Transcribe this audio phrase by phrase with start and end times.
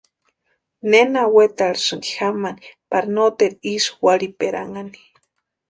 [0.91, 4.99] ¿Nena wetarhisïnki jamani pari noteru ísï warhiperanhani?